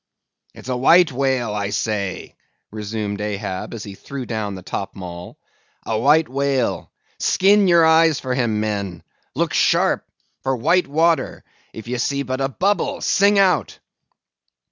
[0.55, 2.33] "It's a white whale, I say,"
[2.71, 5.37] resumed Ahab, as he threw down the topmaul:
[5.85, 6.89] "a white whale.
[7.19, 9.03] Skin your eyes for him, men;
[9.35, 10.03] look sharp
[10.41, 13.77] for white water; if ye see but a bubble, sing out."